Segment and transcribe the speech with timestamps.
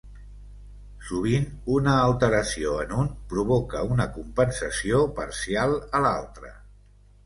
[1.09, 1.45] Sovint
[1.75, 6.57] una alteració en un provoca una compensació parcial a l'altre.